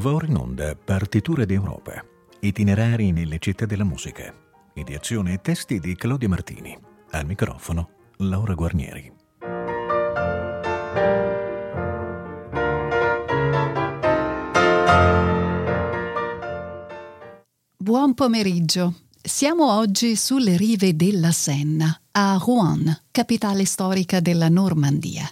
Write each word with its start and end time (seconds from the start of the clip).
Va 0.00 0.14
ora 0.14 0.24
in 0.24 0.36
onda 0.36 0.74
Partiture 0.74 1.44
d'Europa, 1.44 2.02
itinerari 2.40 3.12
nelle 3.12 3.36
città 3.38 3.66
della 3.66 3.84
musica. 3.84 4.34
Ideazione 4.72 5.34
e 5.34 5.40
testi 5.42 5.78
di 5.78 5.94
Claudia 5.94 6.26
Martini. 6.26 6.74
Al 7.10 7.26
microfono 7.26 7.90
Laura 8.16 8.54
Guarnieri. 8.54 9.12
Buon 17.76 18.14
pomeriggio. 18.14 18.94
Siamo 19.20 19.76
oggi 19.76 20.16
sulle 20.16 20.56
rive 20.56 20.96
della 20.96 21.30
Senna, 21.30 21.94
a 22.12 22.40
Rouen, 22.42 23.02
capitale 23.10 23.66
storica 23.66 24.20
della 24.20 24.48
Normandia. 24.48 25.30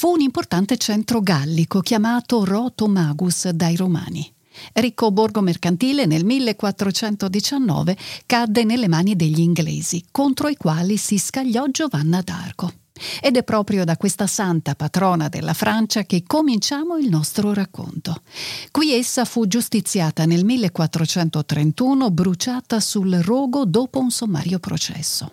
Fu 0.00 0.12
un 0.12 0.22
importante 0.22 0.78
centro 0.78 1.20
gallico 1.20 1.80
chiamato 1.80 2.42
Rotomagus 2.42 3.50
dai 3.50 3.76
Romani. 3.76 4.32
Ricco 4.72 5.10
borgo 5.10 5.42
mercantile 5.42 6.06
nel 6.06 6.24
1419 6.24 7.98
cadde 8.24 8.64
nelle 8.64 8.88
mani 8.88 9.14
degli 9.14 9.40
inglesi, 9.40 10.02
contro 10.10 10.48
i 10.48 10.56
quali 10.56 10.96
si 10.96 11.18
scagliò 11.18 11.66
Giovanna 11.66 12.22
d'Arco. 12.22 12.72
Ed 13.20 13.36
è 13.36 13.44
proprio 13.44 13.84
da 13.84 13.98
questa 13.98 14.26
santa 14.26 14.74
patrona 14.74 15.28
della 15.28 15.52
Francia 15.52 16.04
che 16.04 16.22
cominciamo 16.26 16.96
il 16.96 17.10
nostro 17.10 17.52
racconto. 17.52 18.22
Qui 18.70 18.94
essa 18.94 19.26
fu 19.26 19.46
giustiziata 19.46 20.24
nel 20.24 20.46
1431, 20.46 22.10
bruciata 22.10 22.80
sul 22.80 23.16
rogo 23.16 23.66
dopo 23.66 23.98
un 23.98 24.10
sommario 24.10 24.60
processo. 24.60 25.30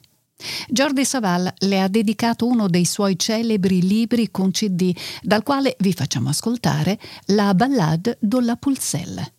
Jordi 0.68 1.06
Savall 1.06 1.52
le 1.60 1.82
ha 1.82 1.88
dedicato 1.88 2.46
uno 2.46 2.68
dei 2.68 2.86
suoi 2.86 3.18
celebri 3.18 3.82
libri 3.82 4.30
con 4.30 4.52
CD, 4.52 4.96
dal 5.22 5.44
quale 5.44 5.76
vi 5.80 5.94
facciamo 5.94 6.30
ascoltare 6.30 7.00
la 7.28 7.54
Ballade 7.54 8.18
de 8.20 8.42
la 8.42 8.56
Pulselle. 8.56 9.37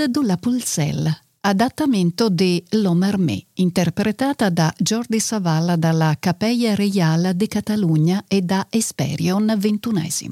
Ballade 0.00 0.08
de 0.08 0.26
la 0.26 0.36
Pulselle, 0.38 1.20
adattamento 1.40 2.30
di 2.30 2.64
L'Homme 2.70 3.44
interpretata 3.54 4.48
da 4.48 4.72
Jordi 4.78 5.20
Savalla 5.20 5.76
dalla 5.76 6.16
Capella 6.18 6.74
Reale 6.74 7.36
de 7.36 7.46
Catalogna 7.46 8.24
e 8.26 8.40
da 8.40 8.66
Esperion 8.70 9.54
XXI. 9.58 10.30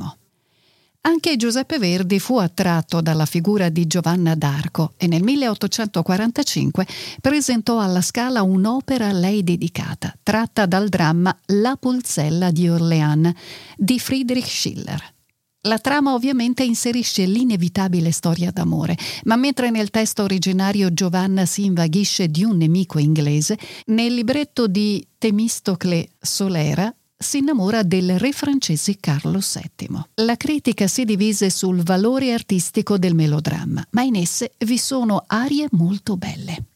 Anche 1.02 1.36
Giuseppe 1.36 1.78
Verdi 1.78 2.18
fu 2.18 2.38
attratto 2.38 3.02
dalla 3.02 3.26
figura 3.26 3.68
di 3.68 3.86
Giovanna 3.86 4.34
d'Arco 4.34 4.94
e 4.96 5.06
nel 5.06 5.22
1845 5.22 6.86
presentò 7.20 7.78
alla 7.78 8.00
Scala 8.00 8.42
un'opera 8.42 9.08
a 9.08 9.12
lei 9.12 9.44
dedicata, 9.44 10.14
tratta 10.22 10.64
dal 10.64 10.88
dramma 10.88 11.36
La 11.46 11.76
Pulsella 11.76 12.50
di 12.50 12.70
Orléans 12.70 13.32
di 13.76 13.98
Friedrich 13.98 14.48
Schiller. 14.48 15.16
La 15.62 15.78
trama 15.78 16.14
ovviamente 16.14 16.62
inserisce 16.62 17.26
l'inevitabile 17.26 18.12
storia 18.12 18.52
d'amore, 18.52 18.96
ma 19.24 19.34
mentre 19.34 19.70
nel 19.70 19.90
testo 19.90 20.22
originario 20.22 20.92
Giovanna 20.92 21.46
si 21.46 21.64
invaghisce 21.64 22.28
di 22.28 22.44
un 22.44 22.56
nemico 22.56 22.98
inglese, 23.00 23.58
nel 23.86 24.14
libretto 24.14 24.68
di 24.68 25.04
Temistocle 25.18 26.10
Solera 26.20 26.94
si 27.20 27.38
innamora 27.38 27.82
del 27.82 28.20
re 28.20 28.30
francese 28.30 28.98
Carlo 29.00 29.40
VII. 29.40 30.00
La 30.22 30.36
critica 30.36 30.86
si 30.86 31.04
divise 31.04 31.50
sul 31.50 31.82
valore 31.82 32.32
artistico 32.32 32.96
del 32.96 33.16
melodramma, 33.16 33.84
ma 33.90 34.02
in 34.02 34.14
esse 34.14 34.52
vi 34.58 34.78
sono 34.78 35.24
arie 35.26 35.66
molto 35.72 36.16
belle. 36.16 36.66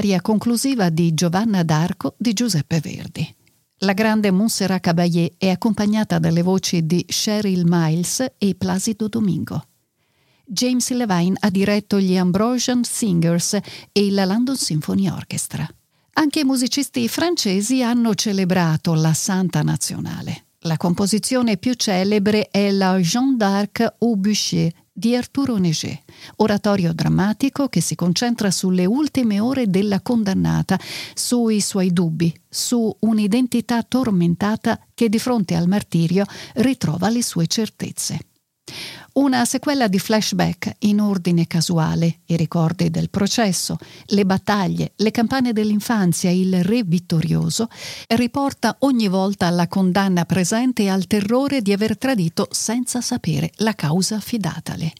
Aria 0.00 0.22
conclusiva 0.22 0.88
di 0.88 1.12
Giovanna 1.12 1.62
d'Arco 1.62 2.14
di 2.16 2.32
Giuseppe 2.32 2.80
Verdi. 2.80 3.34
La 3.82 3.92
grande 3.92 4.30
Montserrat 4.30 4.80
Caballé 4.80 5.34
è 5.36 5.50
accompagnata 5.50 6.18
dalle 6.18 6.40
voci 6.40 6.86
di 6.86 7.04
Cheryl 7.06 7.64
Miles 7.66 8.24
e 8.38 8.54
Placido 8.54 9.08
Domingo. 9.08 9.62
James 10.46 10.90
Levine 10.92 11.36
ha 11.38 11.50
diretto 11.50 12.00
gli 12.00 12.16
Ambrosian 12.16 12.82
Singers 12.82 13.58
e 13.92 14.10
la 14.10 14.24
London 14.24 14.56
Symphony 14.56 15.08
Orchestra. 15.08 15.68
Anche 16.14 16.40
i 16.40 16.44
musicisti 16.44 17.06
francesi 17.06 17.82
hanno 17.82 18.14
celebrato 18.14 18.94
la 18.94 19.12
Santa 19.12 19.60
Nazionale. 19.60 20.46
La 20.60 20.78
composizione 20.78 21.58
più 21.58 21.74
celebre 21.74 22.48
è 22.50 22.70
la 22.70 22.98
Jeanne 22.98 23.36
d'Arc 23.36 23.96
au 23.98 24.16
bûcher 24.16 24.72
di 24.92 25.14
Arturo 25.14 25.56
Neger, 25.56 25.98
oratorio 26.36 26.92
drammatico 26.92 27.68
che 27.68 27.80
si 27.80 27.94
concentra 27.94 28.50
sulle 28.50 28.84
ultime 28.84 29.40
ore 29.40 29.68
della 29.68 30.00
condannata, 30.00 30.78
sui 31.14 31.60
suoi 31.60 31.92
dubbi, 31.92 32.34
su 32.48 32.94
un'identità 33.00 33.82
tormentata 33.82 34.78
che 34.94 35.08
di 35.08 35.18
fronte 35.18 35.54
al 35.54 35.68
martirio 35.68 36.24
ritrova 36.54 37.08
le 37.08 37.22
sue 37.22 37.46
certezze. 37.46 38.18
Una 39.20 39.44
sequela 39.44 39.86
di 39.86 39.98
flashback 39.98 40.76
in 40.78 40.98
ordine 40.98 41.46
casuale, 41.46 42.20
i 42.24 42.36
ricordi 42.38 42.88
del 42.88 43.10
processo, 43.10 43.76
le 44.06 44.24
battaglie, 44.24 44.92
le 44.96 45.10
campane 45.10 45.52
dell'infanzia, 45.52 46.30
il 46.30 46.64
re 46.64 46.84
vittorioso, 46.84 47.68
riporta 48.08 48.76
ogni 48.78 49.08
volta 49.08 49.46
alla 49.46 49.68
condanna 49.68 50.24
presente 50.24 50.84
e 50.84 50.88
al 50.88 51.06
terrore 51.06 51.60
di 51.60 51.70
aver 51.70 51.98
tradito 51.98 52.48
senza 52.50 53.02
sapere 53.02 53.52
la 53.56 53.74
causa 53.74 54.16
affidatale. 54.16 54.90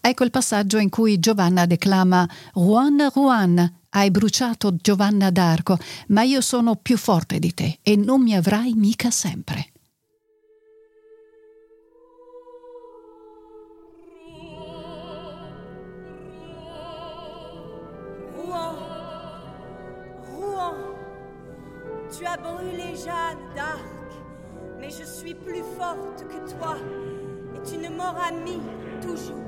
Ecco 0.00 0.22
il 0.22 0.30
passaggio 0.30 0.78
in 0.78 0.88
cui 0.88 1.18
Giovanna 1.18 1.66
declama 1.66 2.28
Juan 2.54 3.10
Juan, 3.12 3.80
hai 3.90 4.12
bruciato 4.12 4.76
Giovanna 4.76 5.30
d'Arco, 5.30 5.76
ma 6.08 6.22
io 6.22 6.40
sono 6.42 6.76
più 6.76 6.96
forte 6.96 7.40
di 7.40 7.52
te 7.52 7.80
e 7.82 7.96
non 7.96 8.22
mi 8.22 8.36
avrai 8.36 8.74
mica 8.74 9.10
sempre. 9.10 9.72
Tu 22.18 22.26
as 22.26 22.36
brûlé 22.36 22.96
Jeanne 22.96 23.54
d'Arc, 23.54 23.78
mais 24.80 24.90
je 24.90 25.04
suis 25.04 25.34
plus 25.34 25.62
forte 25.78 26.24
que 26.26 26.50
toi 26.58 26.74
et 27.54 27.62
tu 27.62 27.76
ne 27.76 27.90
m'auras 27.90 28.32
mis 28.32 28.60
toujours. 29.00 29.47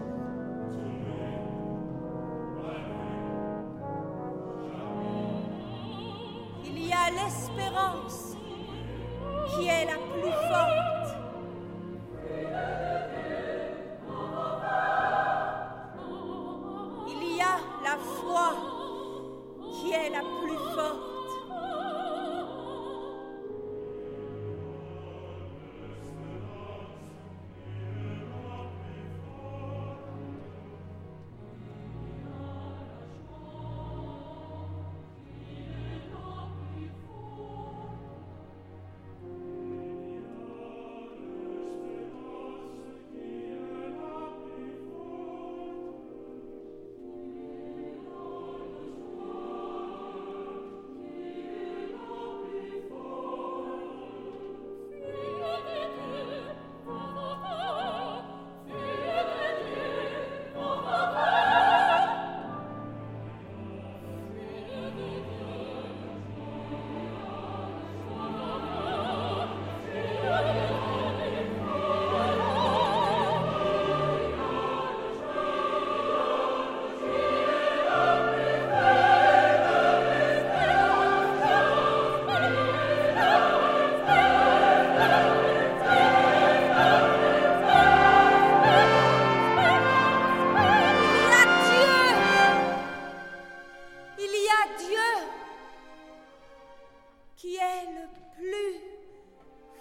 qui 97.40 97.56
est 97.56 97.86
le 97.86 98.06
plus 98.36 98.82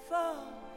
fort. 0.08 0.69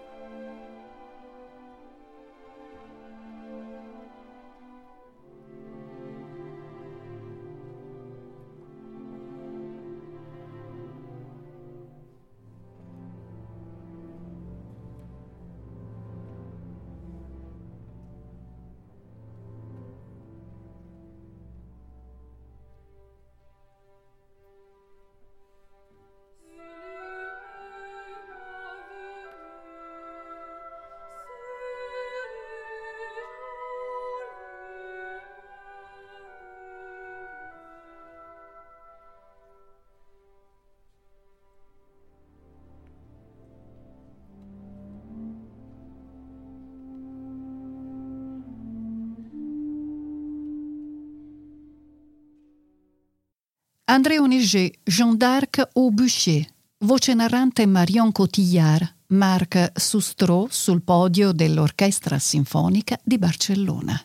André 53.92 54.18
Onegé, 54.18 54.72
Jean 54.84 55.12
d'Arc 55.12 55.68
au 55.74 55.90
Bûcher, 55.90 56.46
voce 56.78 57.12
narrante 57.14 57.66
Marion 57.66 58.10
Cotillard, 58.10 58.90
Marc 59.08 59.72
Sustro 59.74 60.46
sul 60.48 60.80
podio 60.80 61.32
dell'Orchestra 61.32 62.18
Sinfonica 62.18 62.98
di 63.04 63.18
Barcellona. 63.18 64.02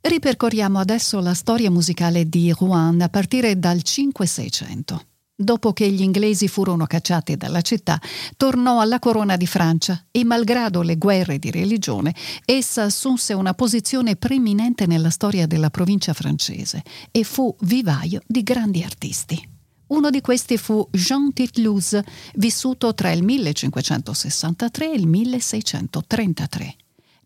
Ripercorriamo 0.00 0.80
adesso 0.80 1.20
la 1.20 1.34
storia 1.34 1.70
musicale 1.70 2.28
di 2.28 2.50
Rouen 2.50 3.00
a 3.00 3.08
partire 3.08 3.56
dal 3.56 3.76
5-600. 3.76 4.98
Dopo 5.40 5.72
che 5.72 5.88
gli 5.88 6.02
inglesi 6.02 6.48
furono 6.48 6.84
cacciati 6.86 7.36
dalla 7.36 7.60
città, 7.60 8.00
tornò 8.36 8.80
alla 8.80 8.98
corona 8.98 9.36
di 9.36 9.46
Francia 9.46 10.06
e, 10.10 10.24
malgrado 10.24 10.82
le 10.82 10.96
guerre 10.96 11.38
di 11.38 11.52
religione, 11.52 12.12
essa 12.44 12.82
assunse 12.82 13.34
una 13.34 13.54
posizione 13.54 14.16
preeminente 14.16 14.86
nella 14.86 15.10
storia 15.10 15.46
della 15.46 15.70
provincia 15.70 16.12
francese 16.12 16.82
e 17.12 17.22
fu 17.22 17.54
vivaio 17.60 18.20
di 18.26 18.42
grandi 18.42 18.82
artisti. 18.82 19.48
Uno 19.86 20.10
di 20.10 20.20
questi 20.20 20.58
fu 20.58 20.84
Jean 20.90 21.32
Titlouse, 21.32 22.04
vissuto 22.34 22.92
tra 22.94 23.12
il 23.12 23.22
1563 23.22 24.90
e 24.90 24.96
il 24.96 25.06
1633. 25.06 26.76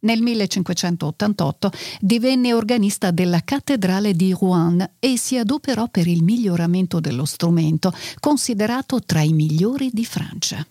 Nel 0.04 0.20
1588 0.20 1.70
divenne 2.00 2.52
organista 2.54 3.12
della 3.12 3.40
cattedrale 3.44 4.14
di 4.14 4.32
Rouen 4.32 4.94
e 4.98 5.16
si 5.16 5.38
adoperò 5.38 5.86
per 5.88 6.08
il 6.08 6.24
miglioramento 6.24 6.98
dello 6.98 7.24
strumento, 7.24 7.92
considerato 8.18 9.00
tra 9.00 9.20
i 9.20 9.32
migliori 9.32 9.90
di 9.92 10.04
Francia. 10.04 10.66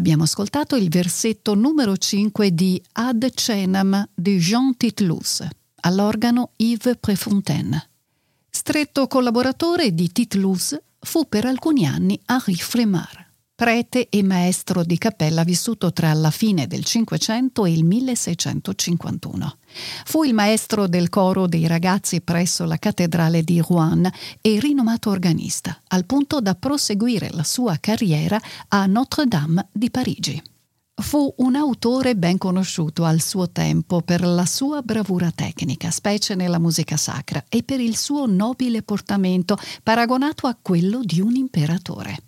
Abbiamo 0.00 0.22
ascoltato 0.22 0.76
il 0.76 0.88
versetto 0.88 1.54
numero 1.54 1.94
5 1.94 2.54
di 2.54 2.82
Ad 2.92 3.32
Cenam 3.34 4.08
di 4.14 4.38
Jean 4.38 4.74
Titlus, 4.74 5.46
all'organo 5.82 6.52
Yves 6.56 6.96
Prefontaine. 6.98 7.90
Stretto 8.48 9.06
collaboratore 9.08 9.92
di 9.92 10.10
Titlus, 10.10 10.74
fu 11.00 11.28
per 11.28 11.44
alcuni 11.44 11.84
anni 11.84 12.18
Henri 12.24 12.54
Fremar 12.54 13.29
prete 13.60 14.08
e 14.08 14.22
maestro 14.22 14.82
di 14.82 14.96
cappella 14.96 15.44
vissuto 15.44 15.92
tra 15.92 16.14
la 16.14 16.30
fine 16.30 16.66
del 16.66 16.82
Cinquecento 16.82 17.66
e 17.66 17.72
il 17.72 17.84
1651. 17.84 19.56
Fu 20.06 20.24
il 20.24 20.32
maestro 20.32 20.86
del 20.86 21.10
coro 21.10 21.46
dei 21.46 21.66
ragazzi 21.66 22.22
presso 22.22 22.64
la 22.64 22.78
cattedrale 22.78 23.42
di 23.42 23.60
Rouen 23.60 24.10
e 24.40 24.58
rinomato 24.60 25.10
organista, 25.10 25.78
al 25.88 26.06
punto 26.06 26.40
da 26.40 26.54
proseguire 26.54 27.28
la 27.32 27.44
sua 27.44 27.76
carriera 27.78 28.40
a 28.68 28.86
Notre-Dame 28.86 29.68
di 29.72 29.90
Parigi. 29.90 30.42
Fu 30.94 31.30
un 31.36 31.54
autore 31.54 32.16
ben 32.16 32.38
conosciuto 32.38 33.04
al 33.04 33.20
suo 33.20 33.50
tempo 33.50 34.00
per 34.00 34.22
la 34.22 34.46
sua 34.46 34.80
bravura 34.80 35.30
tecnica, 35.34 35.90
specie 35.90 36.34
nella 36.34 36.58
musica 36.58 36.96
sacra, 36.96 37.44
e 37.46 37.62
per 37.62 37.80
il 37.80 37.98
suo 37.98 38.24
nobile 38.24 38.82
portamento 38.82 39.58
paragonato 39.82 40.46
a 40.46 40.56
quello 40.58 41.02
di 41.02 41.20
un 41.20 41.34
imperatore. 41.34 42.22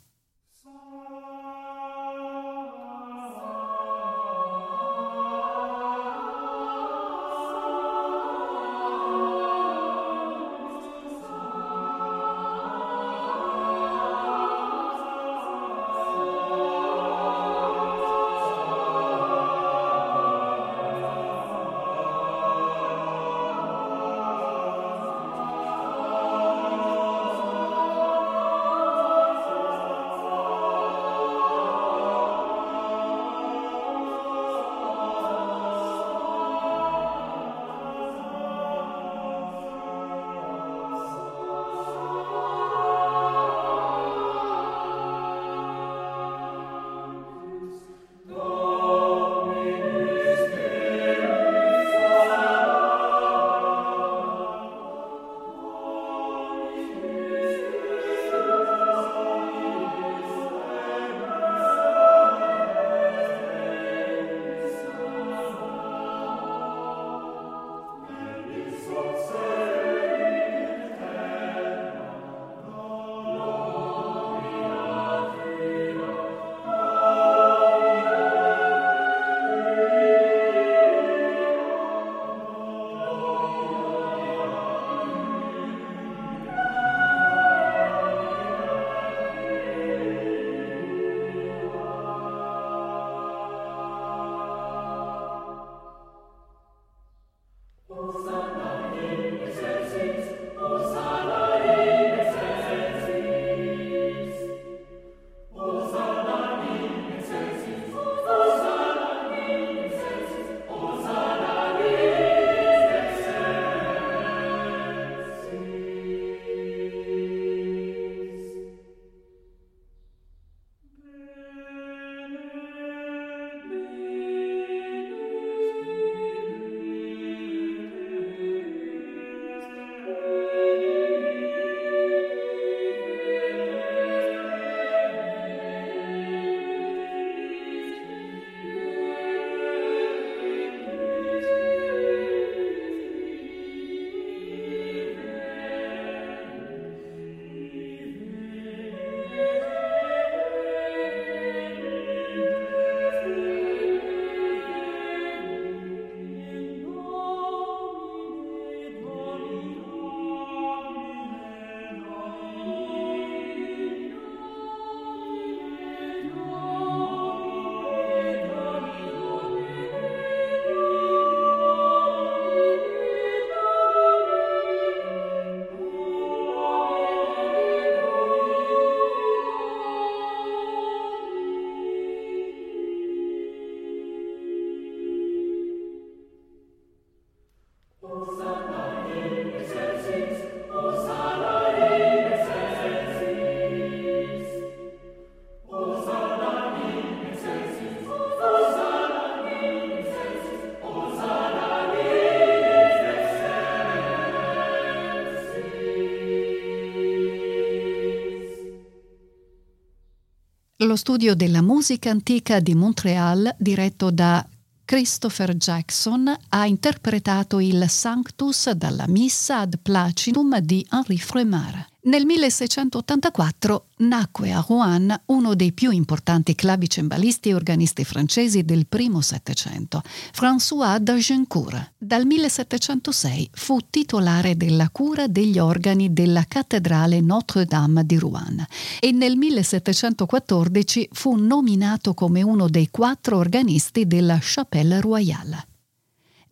Lo 210.92 210.98
studio 210.98 211.34
della 211.34 211.62
musica 211.62 212.10
antica 212.10 212.60
di 212.60 212.74
Montreal, 212.74 213.54
diretto 213.58 214.10
da 214.10 214.46
Christopher 214.84 215.56
Jackson, 215.56 216.36
ha 216.50 216.66
interpretato 216.66 217.60
il 217.60 217.86
Sanctus 217.88 218.70
dalla 218.72 219.06
Missa 219.08 219.60
ad 219.60 219.78
Placidum 219.80 220.58
di 220.58 220.86
Henri 220.90 221.16
Fremar. 221.16 221.86
Nel 222.02 222.26
1684 222.26 223.86
nacque 223.98 224.52
a 224.52 224.62
Rouen 224.68 225.18
uno 225.26 225.54
dei 225.54 225.72
più 225.72 225.92
importanti 225.92 226.54
clavicembalisti 226.54 227.48
e 227.48 227.54
organisti 227.54 228.04
francesi 228.04 228.62
del 228.64 228.86
primo 228.86 229.22
Settecento, 229.22 230.02
François 230.34 230.98
d'Agincourt. 230.98 231.92
Dal 232.12 232.26
1706 232.26 233.48
fu 233.54 233.78
titolare 233.88 234.54
della 234.54 234.90
cura 234.90 235.28
degli 235.28 235.58
organi 235.58 236.12
della 236.12 236.44
cattedrale 236.46 237.22
Notre-Dame 237.22 238.04
di 238.04 238.18
Rouen 238.18 238.62
e 239.00 239.12
nel 239.12 239.38
1714 239.38 241.08
fu 241.10 241.36
nominato 241.36 242.12
come 242.12 242.42
uno 242.42 242.68
dei 242.68 242.88
quattro 242.90 243.38
organisti 243.38 244.06
della 244.06 244.36
Chapelle 244.38 245.00
Royale. 245.00 245.71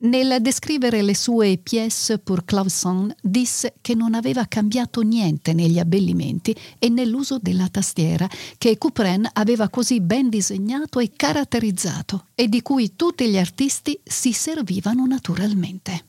Nel 0.03 0.41
descrivere 0.41 1.03
le 1.03 1.15
sue 1.15 1.59
pièce 1.63 2.19
pour 2.19 2.47
clavecin 2.47 3.15
disse 3.21 3.75
che 3.83 3.95
non 3.95 4.15
aveva 4.15 4.47
cambiato 4.47 5.03
niente 5.03 5.53
negli 5.53 5.79
abbellimenti 5.79 6.57
e 6.79 6.89
nell'uso 6.89 7.39
della 7.39 7.69
tastiera 7.69 8.27
che 8.57 8.79
Couperin 8.79 9.29
aveva 9.35 9.69
così 9.69 10.01
ben 10.01 10.31
disegnato 10.31 11.01
e 11.01 11.11
caratterizzato 11.15 12.29
e 12.35 12.49
di 12.49 12.63
cui 12.63 12.97
tutti 12.97 13.29
gli 13.29 13.37
artisti 13.37 14.01
si 14.03 14.33
servivano 14.33 15.05
naturalmente. 15.05 16.05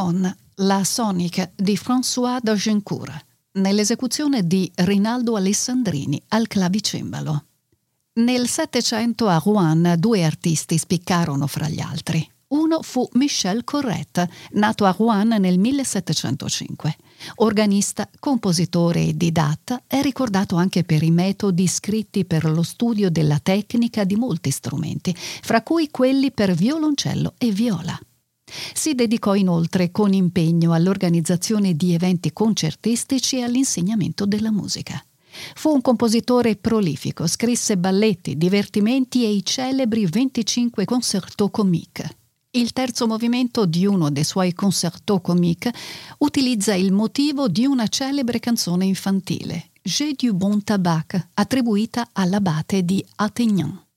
Chacon, 0.00 0.34
la 0.56 0.82
Sonic 0.82 1.50
di 1.54 1.76
François 1.76 2.38
d'Agincourt, 2.40 3.26
nell'esecuzione 3.52 4.46
di 4.46 4.70
Rinaldo 4.76 5.36
Alessandrini 5.36 6.20
al 6.28 6.46
clavicembalo. 6.46 7.44
Nel 8.14 8.48
Settecento 8.48 9.28
a 9.28 9.40
Rouen 9.44 9.96
due 9.98 10.24
artisti 10.24 10.78
spiccarono 10.78 11.46
fra 11.46 11.68
gli 11.68 11.80
altri. 11.80 12.26
Uno 12.48 12.80
fu 12.80 13.06
Michel 13.12 13.62
Corrette, 13.62 14.28
nato 14.52 14.86
a 14.86 14.94
Rouen 14.96 15.36
nel 15.38 15.58
1705. 15.58 16.96
Organista, 17.36 18.08
compositore 18.18 19.02
e 19.02 19.16
didatta, 19.16 19.82
è 19.86 20.00
ricordato 20.00 20.56
anche 20.56 20.82
per 20.82 21.02
i 21.02 21.10
metodi 21.10 21.66
scritti 21.68 22.24
per 22.24 22.44
lo 22.50 22.62
studio 22.62 23.10
della 23.10 23.38
tecnica 23.38 24.04
di 24.04 24.16
molti 24.16 24.50
strumenti, 24.50 25.14
fra 25.14 25.62
cui 25.62 25.90
quelli 25.90 26.32
per 26.32 26.54
violoncello 26.54 27.34
e 27.36 27.50
viola. 27.50 28.00
Si 28.74 28.94
dedicò 28.94 29.34
inoltre 29.34 29.90
con 29.90 30.12
impegno 30.12 30.72
all'organizzazione 30.72 31.74
di 31.74 31.94
eventi 31.94 32.32
concertistici 32.32 33.38
e 33.38 33.42
all'insegnamento 33.42 34.26
della 34.26 34.50
musica. 34.50 35.02
Fu 35.54 35.70
un 35.70 35.80
compositore 35.80 36.56
prolifico, 36.56 37.26
scrisse 37.26 37.76
balletti, 37.76 38.36
divertimenti 38.36 39.24
e 39.24 39.30
i 39.30 39.44
celebri 39.44 40.06
25 40.06 40.84
concerto 40.84 41.50
comique. 41.50 42.16
Il 42.52 42.72
terzo 42.72 43.06
movimento 43.06 43.64
di 43.64 43.86
uno 43.86 44.10
dei 44.10 44.24
suoi 44.24 44.52
concerto 44.54 45.20
comique 45.20 45.72
utilizza 46.18 46.74
il 46.74 46.92
motivo 46.92 47.46
di 47.46 47.64
una 47.64 47.86
celebre 47.86 48.40
canzone 48.40 48.84
infantile, 48.86 49.70
J'ai 49.82 50.14
du 50.14 50.34
bon 50.34 50.60
tabac, 50.62 51.28
attribuita 51.34 52.08
all'abate 52.12 52.84
di 52.84 53.04
Attignan. 53.16 53.89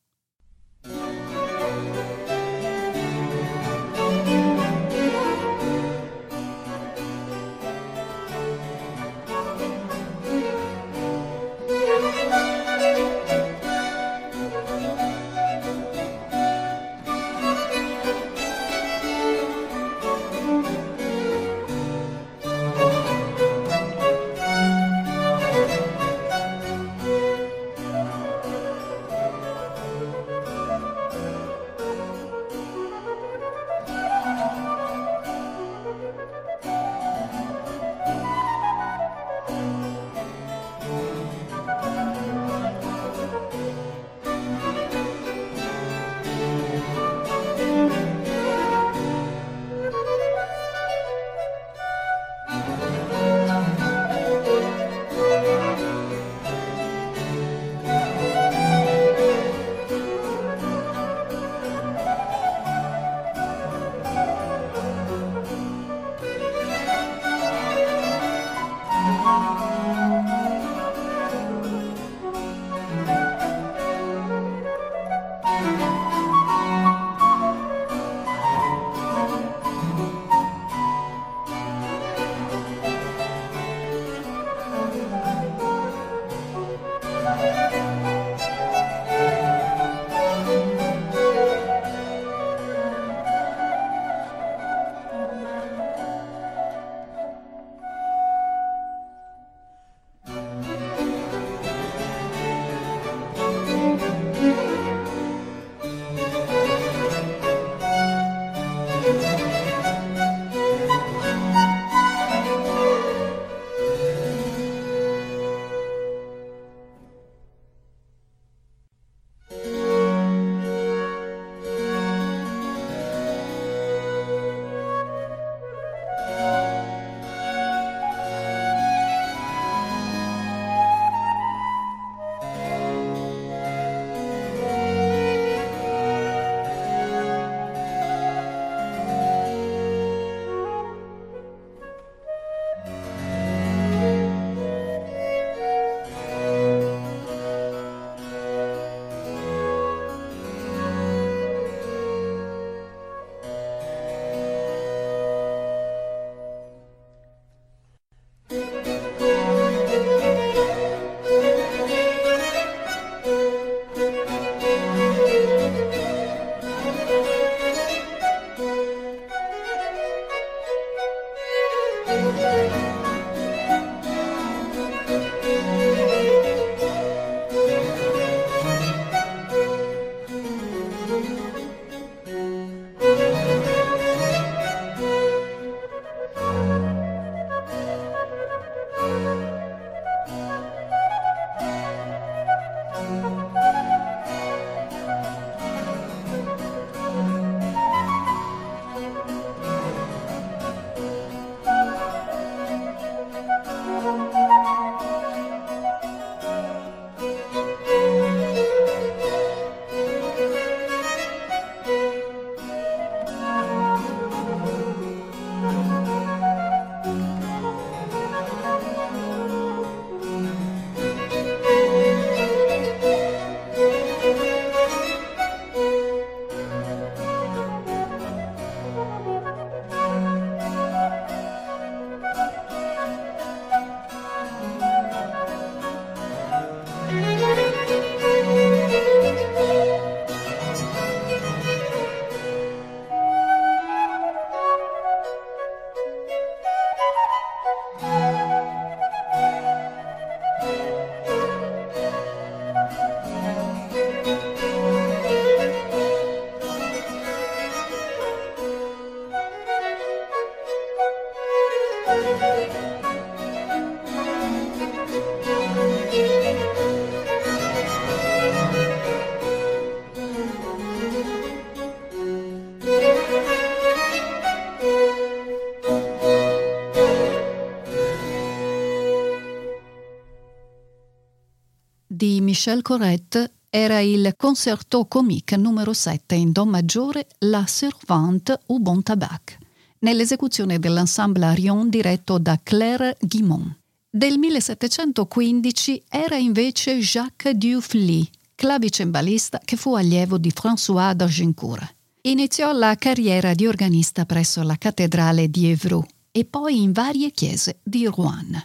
Michel 282.54 282.84
Corrette 282.84 283.52
era 283.68 284.00
il 284.00 284.36
concerto 284.38 285.06
comique 285.06 285.58
numero 285.58 285.92
7 285.92 286.36
in 286.36 286.52
Do 286.52 286.68
maggiore 286.68 287.26
La 287.40 287.66
Servante 287.66 288.60
au 288.68 288.78
Bon 288.78 289.02
Tabac, 289.02 289.58
nell'esecuzione 290.02 290.78
dell'ensemble 290.78 291.46
Arion 291.46 291.90
diretto 291.90 292.38
da 292.38 292.60
Claire 292.62 293.18
Guimont. 293.20 293.80
Del 294.08 294.38
1715 294.38 296.04
era 296.08 296.36
invece 296.36 297.00
Jacques 297.00 297.56
Dufly, 297.56 298.30
clavicembalista 298.54 299.60
che 299.66 299.76
fu 299.76 299.96
allievo 299.96 300.38
di 300.38 300.52
François 300.52 301.16
d'Argincourt. 301.16 301.96
Iniziò 302.22 302.72
la 302.72 302.94
carriera 302.98 303.56
di 303.56 303.66
organista 303.66 304.28
presso 304.28 304.62
la 304.62 304.76
cattedrale 304.78 305.50
di 305.50 305.72
Évreux 305.72 306.06
e 306.30 306.46
poi 306.46 306.84
in 306.84 306.92
varie 306.92 307.32
chiese 307.32 307.80
di 307.82 308.06
Rouen. 308.06 308.64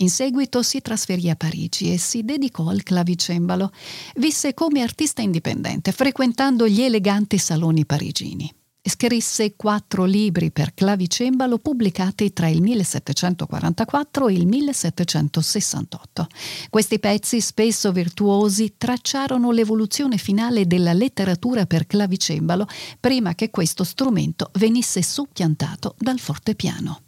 In 0.00 0.10
seguito 0.10 0.62
si 0.62 0.80
trasferì 0.80 1.28
a 1.28 1.34
Parigi 1.34 1.92
e 1.92 1.98
si 1.98 2.22
dedicò 2.22 2.68
al 2.68 2.84
clavicembalo. 2.84 3.72
Visse 4.16 4.54
come 4.54 4.80
artista 4.80 5.22
indipendente, 5.22 5.90
frequentando 5.90 6.68
gli 6.68 6.82
eleganti 6.82 7.36
saloni 7.36 7.84
parigini. 7.84 8.52
Scrisse 8.80 9.56
quattro 9.56 10.04
libri 10.04 10.52
per 10.52 10.72
clavicembalo 10.72 11.58
pubblicati 11.58 12.32
tra 12.32 12.46
il 12.46 12.62
1744 12.62 14.28
e 14.28 14.32
il 14.34 14.46
1768. 14.46 16.26
Questi 16.70 17.00
pezzi, 17.00 17.40
spesso 17.40 17.90
virtuosi, 17.90 18.74
tracciarono 18.78 19.50
l'evoluzione 19.50 20.16
finale 20.16 20.68
della 20.68 20.92
letteratura 20.92 21.66
per 21.66 21.88
clavicembalo 21.88 22.68
prima 23.00 23.34
che 23.34 23.50
questo 23.50 23.82
strumento 23.82 24.50
venisse 24.54 25.02
soppiantato 25.02 25.96
dal 25.98 26.20
fortepiano. 26.20 27.02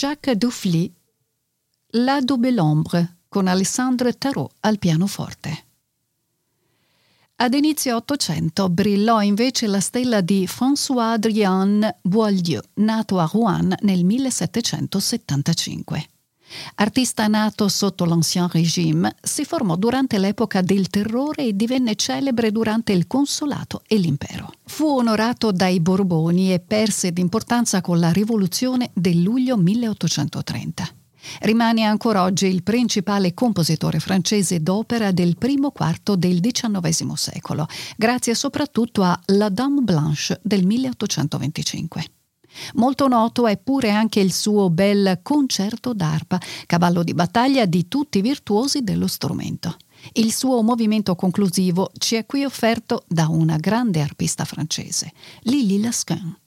Jacques 0.00 0.32
Dufly, 0.32 0.90
La 1.88 2.22
Double 2.22 2.58
Ombre 2.58 3.18
con 3.28 3.46
Alessandre 3.46 4.16
Tarot 4.16 4.50
al 4.60 4.78
pianoforte. 4.78 5.64
Ad 7.36 7.52
inizio 7.52 7.96
Ottocento 7.96 8.70
brillò 8.70 9.20
invece 9.20 9.66
la 9.66 9.80
stella 9.80 10.22
di 10.22 10.46
François-Adrien 10.46 11.96
Boileau, 12.00 12.62
nato 12.76 13.18
a 13.18 13.28
Rouen 13.30 13.74
nel 13.82 14.06
1775. 14.06 16.08
Artista 16.76 17.26
nato 17.26 17.68
sotto 17.68 18.04
l'Ancien 18.04 18.48
Régime, 18.48 19.14
si 19.20 19.44
formò 19.44 19.76
durante 19.76 20.18
l'epoca 20.18 20.60
del 20.60 20.88
terrore 20.88 21.46
e 21.46 21.56
divenne 21.56 21.94
celebre 21.94 22.50
durante 22.50 22.92
il 22.92 23.06
Consolato 23.06 23.82
e 23.86 23.96
l'Impero. 23.96 24.52
Fu 24.64 24.86
onorato 24.86 25.52
dai 25.52 25.80
Borboni 25.80 26.52
e 26.52 26.60
perse 26.60 27.12
d'importanza 27.12 27.80
con 27.80 27.98
la 27.98 28.10
rivoluzione 28.10 28.90
del 28.94 29.22
luglio 29.22 29.56
1830. 29.56 30.88
Rimane 31.40 31.84
ancora 31.84 32.22
oggi 32.22 32.46
il 32.46 32.62
principale 32.62 33.34
compositore 33.34 34.00
francese 34.00 34.62
d'opera 34.62 35.10
del 35.10 35.36
primo 35.36 35.70
quarto 35.70 36.16
del 36.16 36.40
XIX 36.40 37.12
secolo, 37.12 37.66
grazie 37.96 38.34
soprattutto 38.34 39.02
a 39.02 39.18
La 39.26 39.50
Dame 39.50 39.82
Blanche 39.82 40.40
del 40.42 40.64
1825. 40.64 42.04
Molto 42.74 43.08
noto 43.08 43.46
è 43.46 43.56
pure 43.58 43.90
anche 43.90 44.20
il 44.20 44.32
suo 44.32 44.70
bel 44.70 45.20
concerto 45.22 45.92
d'arpa, 45.92 46.40
cavallo 46.66 47.02
di 47.02 47.14
battaglia 47.14 47.66
di 47.66 47.88
tutti 47.88 48.18
i 48.18 48.22
virtuosi 48.22 48.82
dello 48.82 49.06
strumento. 49.06 49.76
Il 50.12 50.32
suo 50.32 50.62
movimento 50.62 51.14
conclusivo 51.14 51.90
ci 51.98 52.16
è 52.16 52.24
qui 52.24 52.44
offerto 52.44 53.04
da 53.06 53.28
una 53.28 53.56
grande 53.56 54.00
arpista 54.00 54.44
francese, 54.44 55.12
Lily 55.42 55.80
Lasquin. 55.80 56.38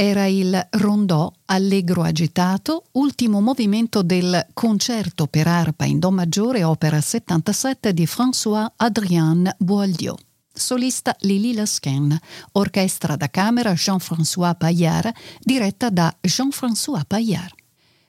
Era 0.00 0.24
il 0.24 0.68
rondò 0.70 1.30
allegro 1.44 2.02
agitato, 2.02 2.84
ultimo 2.92 3.42
movimento 3.42 4.00
del 4.00 4.46
concerto 4.54 5.26
per 5.26 5.46
arpa 5.46 5.84
in 5.84 5.98
Do 5.98 6.10
maggiore, 6.10 6.64
opera 6.64 7.02
77 7.02 7.92
di 7.92 8.06
François-Adrien 8.06 9.56
Boieldieu. 9.58 10.14
Solista 10.54 11.14
Lili 11.20 11.52
Lasquen, 11.52 12.18
orchestra 12.52 13.16
da 13.16 13.28
camera 13.28 13.74
Jean-François 13.74 14.56
Paillard, 14.56 15.12
diretta 15.38 15.90
da 15.90 16.16
Jean-François 16.18 17.04
Paillard. 17.06 17.52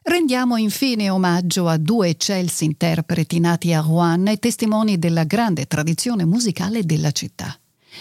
Rendiamo 0.03 0.55
infine 0.55 1.09
omaggio 1.09 1.67
a 1.67 1.75
due 1.75 2.07
eccelsi 2.07 2.63
interpreti 2.63 3.41
nati 3.41 3.73
a 3.73 3.81
Rouen 3.81 4.29
e 4.29 4.37
testimoni 4.37 4.97
della 4.97 5.25
grande 5.25 5.65
tradizione 5.65 6.23
musicale 6.23 6.85
della 6.85 7.11
città. 7.11 7.53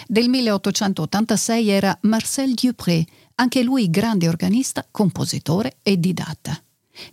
Del 0.06 0.28
1886 0.28 1.68
era 1.68 1.98
Marcel 2.02 2.54
Dupré, 2.54 3.04
anche 3.36 3.62
lui 3.62 3.90
grande 3.90 4.28
organista, 4.28 4.86
compositore 4.90 5.78
e 5.82 5.98
didatta. 5.98 6.60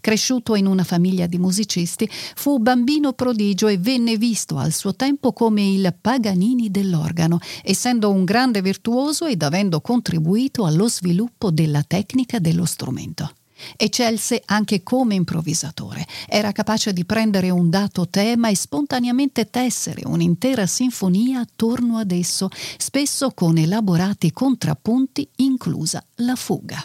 Cresciuto 0.01 0.55
in 0.55 0.65
una 0.65 0.84
famiglia 0.84 1.28
di 1.28 1.38
musicisti, 1.38 2.09
fu 2.09 2.57
bambino 2.59 3.13
prodigio 3.13 3.68
e 3.68 3.78
venne 3.78 4.18
visto 4.18 4.57
al 4.57 4.74
suo 4.74 4.95
tempo 4.95 5.32
come 5.34 5.65
il 5.65 5.95
Paganini 5.99 6.70
dell'organo, 6.70 7.39
essendo 7.63 8.11
un 8.11 8.26
grande 8.26 8.61
virtuoso 8.61 9.26
ed 9.26 9.41
avendo 9.41 9.80
contribuito 9.82 10.65
allo 10.65 10.89
sviluppo 10.89 11.51
della 11.51 11.84
tecnica 11.84 12.39
dello 12.39 12.65
strumento. 12.65 13.32
Eccelse 13.76 14.41
anche 14.45 14.84
come 14.84 15.16
improvvisatore. 15.16 16.05
Era 16.28 16.51
capace 16.51 16.93
di 16.93 17.05
prendere 17.05 17.49
un 17.49 17.70
dato 17.70 18.08
tema 18.08 18.49
e 18.49 18.55
spontaneamente 18.55 19.49
tessere 19.49 20.01
un'intera 20.05 20.66
sinfonia 20.66 21.39
attorno 21.39 21.97
ad 21.97 22.12
esso, 22.12 22.49
spesso 22.78 23.32
con 23.32 23.58
elaborati 23.58 24.32
contrappunti, 24.32 25.28
inclusa 25.38 26.03
la 26.16 26.36
fuga. 26.36 26.84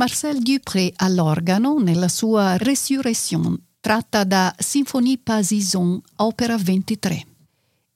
Marcel 0.00 0.40
Dupré 0.40 0.94
all'organo 0.96 1.78
nella 1.78 2.08
sua 2.08 2.56
Resurrection, 2.56 3.54
tratta 3.80 4.24
da 4.24 4.50
Symphonie 4.56 5.18
Pasison, 5.22 6.00
opera 6.16 6.56
23. 6.56 7.26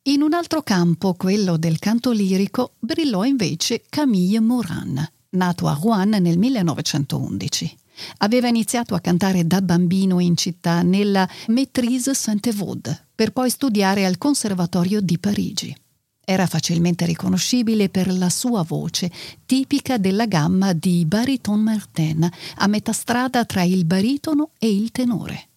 In 0.02 0.20
un 0.20 0.34
altro 0.34 0.60
campo, 0.60 1.14
quello 1.14 1.56
del 1.56 1.78
canto 1.78 2.10
lirico, 2.10 2.72
brillò 2.78 3.24
invece 3.24 3.84
Camille 3.88 4.40
Moran, 4.40 5.02
nato 5.30 5.66
a 5.66 5.78
Rouen 5.80 6.10
nel 6.20 6.36
1911. 6.36 7.74
Aveva 8.18 8.48
iniziato 8.48 8.94
a 8.94 9.00
cantare 9.00 9.46
da 9.46 9.62
bambino 9.62 10.20
in 10.20 10.36
città 10.36 10.82
nella 10.82 11.26
Maîtrise 11.46 12.12
Sainte-Vaude, 12.12 13.06
per 13.14 13.32
poi 13.32 13.48
studiare 13.48 14.04
al 14.04 14.18
Conservatorio 14.18 15.00
di 15.00 15.18
Parigi. 15.18 15.74
Era 16.24 16.46
facilmente 16.46 17.04
riconoscibile 17.04 17.90
per 17.90 18.10
la 18.10 18.30
sua 18.30 18.62
voce, 18.62 19.10
tipica 19.44 19.98
della 19.98 20.26
gamma 20.26 20.72
di 20.72 21.04
Bariton 21.04 21.60
Martin, 21.60 22.28
a 22.56 22.66
metà 22.66 22.92
strada 22.92 23.44
tra 23.44 23.62
il 23.62 23.84
baritono 23.84 24.50
e 24.58 24.74
il 24.74 24.90
tenore. 24.90 25.48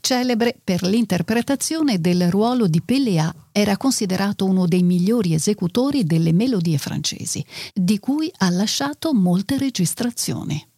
Celebre 0.00 0.56
per 0.62 0.82
l'interpretazione 0.82 2.00
del 2.00 2.30
ruolo 2.30 2.68
di 2.68 2.80
Pelléa, 2.80 3.34
era 3.50 3.76
considerato 3.76 4.44
uno 4.44 4.66
dei 4.66 4.82
migliori 4.82 5.34
esecutori 5.34 6.04
delle 6.04 6.32
melodie 6.32 6.78
francesi, 6.78 7.44
di 7.74 7.98
cui 7.98 8.30
ha 8.38 8.50
lasciato 8.50 9.12
molte 9.12 9.58
registrazioni. 9.58 10.69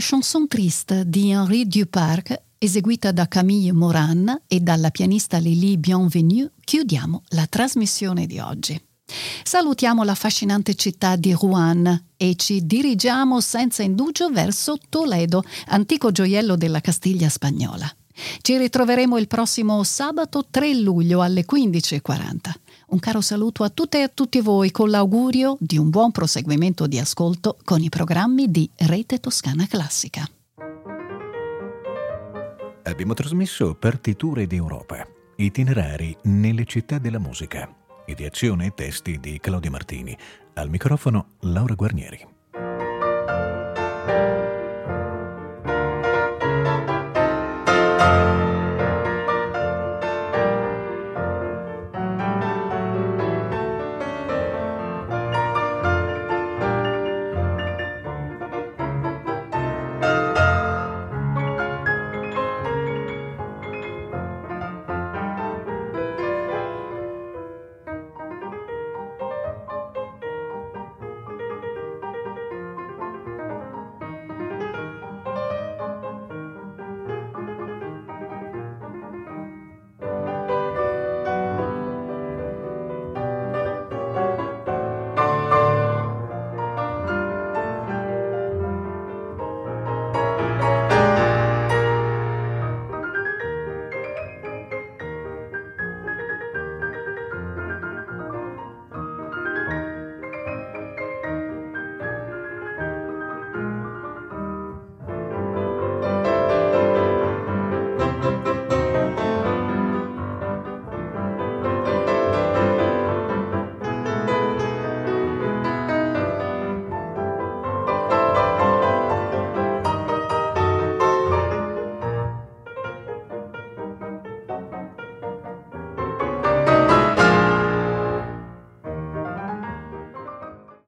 Chanson 0.00 0.46
Triste 0.46 1.08
di 1.08 1.30
Henri 1.30 1.66
Duparc, 1.66 2.42
eseguita 2.58 3.10
da 3.10 3.26
Camille 3.26 3.72
Moran 3.72 4.42
e 4.46 4.60
dalla 4.60 4.90
pianista 4.90 5.38
Lily 5.38 5.76
Bienvenue, 5.76 6.52
chiudiamo 6.62 7.22
la 7.30 7.46
trasmissione 7.46 8.26
di 8.26 8.38
oggi. 8.38 8.80
Salutiamo 9.42 10.04
l'affascinante 10.04 10.74
città 10.74 11.16
di 11.16 11.32
Rouen 11.32 12.10
e 12.16 12.34
ci 12.36 12.66
dirigiamo 12.66 13.40
senza 13.40 13.82
indugio 13.82 14.28
verso 14.30 14.78
Toledo, 14.88 15.42
antico 15.66 16.12
gioiello 16.12 16.56
della 16.56 16.80
Castiglia 16.80 17.28
spagnola. 17.28 17.90
Ci 18.40 18.56
ritroveremo 18.56 19.16
il 19.16 19.26
prossimo 19.26 19.82
sabato 19.84 20.46
3 20.50 20.80
luglio 20.80 21.22
alle 21.22 21.44
15.40. 21.44 22.52
Un 22.90 23.00
caro 23.00 23.20
saluto 23.20 23.64
a 23.64 23.68
tutte 23.68 23.98
e 23.98 24.02
a 24.02 24.08
tutti 24.08 24.40
voi 24.40 24.70
con 24.70 24.88
l'augurio 24.88 25.58
di 25.60 25.76
un 25.76 25.90
buon 25.90 26.10
proseguimento 26.10 26.86
di 26.86 26.98
ascolto 26.98 27.58
con 27.62 27.82
i 27.82 27.90
programmi 27.90 28.50
di 28.50 28.70
Rete 28.76 29.20
Toscana 29.20 29.66
Classica. 29.66 30.26
Abbiamo 32.84 33.12
trasmesso 33.12 33.74
Partiture 33.74 34.46
d'Europa, 34.46 35.06
itinerari 35.36 36.16
nelle 36.22 36.64
città 36.64 36.96
della 36.96 37.18
musica, 37.18 37.70
ideazione 38.06 38.66
e 38.66 38.72
testi 38.74 39.20
di 39.20 39.38
Claudia 39.38 39.70
Martini, 39.70 40.16
al 40.54 40.70
microfono 40.70 41.32
Laura 41.40 41.74
Guarnieri. 41.74 42.36